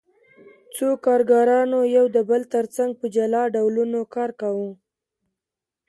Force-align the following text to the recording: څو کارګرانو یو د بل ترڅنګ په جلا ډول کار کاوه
څو 0.75 0.87
کارګرانو 1.05 1.79
یو 1.95 2.05
د 2.15 2.17
بل 2.29 2.41
ترڅنګ 2.53 2.91
په 2.99 3.05
جلا 3.15 3.43
ډول 3.55 3.91
کار 4.15 4.29
کاوه 4.39 4.69